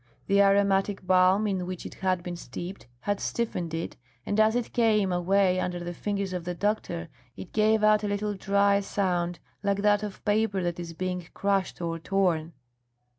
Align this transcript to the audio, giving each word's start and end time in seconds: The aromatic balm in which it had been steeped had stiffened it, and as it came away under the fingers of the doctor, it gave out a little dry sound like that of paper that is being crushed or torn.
The 0.25 0.41
aromatic 0.41 1.05
balm 1.05 1.45
in 1.45 1.67
which 1.67 1.85
it 1.85 1.93
had 1.93 2.23
been 2.23 2.35
steeped 2.35 2.87
had 3.01 3.19
stiffened 3.19 3.71
it, 3.75 3.97
and 4.25 4.39
as 4.39 4.55
it 4.55 4.73
came 4.73 5.11
away 5.11 5.59
under 5.59 5.77
the 5.79 5.93
fingers 5.93 6.33
of 6.33 6.43
the 6.43 6.55
doctor, 6.55 7.07
it 7.37 7.53
gave 7.53 7.83
out 7.83 8.03
a 8.03 8.07
little 8.07 8.33
dry 8.33 8.79
sound 8.79 9.37
like 9.61 9.83
that 9.83 10.01
of 10.01 10.25
paper 10.25 10.63
that 10.63 10.79
is 10.79 10.93
being 10.93 11.27
crushed 11.35 11.81
or 11.81 11.99
torn. 11.99 12.53